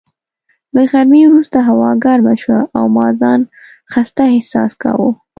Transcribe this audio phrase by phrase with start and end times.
[0.75, 3.39] له غرمې وروسته هوا ګرمه شوه او ما ځان
[3.91, 5.09] خسته احساس کاوه.